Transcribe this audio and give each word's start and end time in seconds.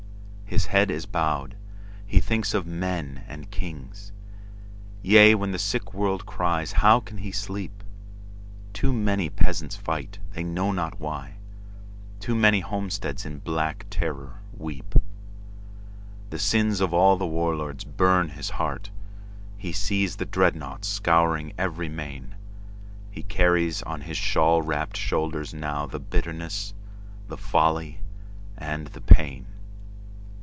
His 0.45 0.65
head 0.65 0.91
is 0.91 1.05
bowed. 1.05 1.55
He 2.05 2.19
thinks 2.19 2.53
of 2.53 2.67
men 2.67 3.23
and 3.29 3.49
kings. 3.49 4.11
Yea, 5.01 5.33
when 5.33 5.53
the 5.53 5.57
sick 5.57 5.93
world 5.93 6.25
cries, 6.25 6.73
how 6.73 6.99
can 6.99 7.19
he 7.19 7.31
sleep? 7.31 7.81
Too 8.73 8.91
many 8.91 9.29
peasants 9.29 9.77
fight, 9.77 10.19
they 10.33 10.43
know 10.43 10.73
not 10.73 10.99
why; 10.99 11.35
Too 12.19 12.35
many 12.35 12.59
homesteads 12.59 13.25
in 13.25 13.39
black 13.39 13.85
terror 13.89 14.41
weep. 14.51 14.93
The 16.31 16.39
sins 16.39 16.81
of 16.81 16.93
all 16.93 17.15
the 17.15 17.25
war 17.25 17.55
lords 17.55 17.85
burn 17.85 18.27
his 18.31 18.49
heart. 18.51 18.91
He 19.55 19.71
sees 19.71 20.17
the 20.17 20.25
dreadnaughts 20.25 20.89
scouring 20.89 21.53
every 21.57 21.87
main. 21.87 22.35
He 23.09 23.23
carries 23.23 23.81
on 23.83 24.01
his 24.01 24.17
shawl 24.17 24.61
wrapped 24.61 24.97
shoulders 24.97 25.53
nowThe 25.53 26.03
bitterness, 26.09 26.73
the 27.29 27.37
folly 27.37 28.01
and 28.57 28.87
the 28.87 29.01
pain. 29.01 29.45